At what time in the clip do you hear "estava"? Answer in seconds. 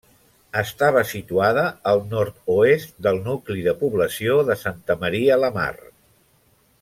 0.61-1.01